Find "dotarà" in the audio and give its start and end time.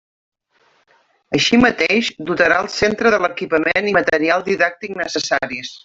2.31-2.57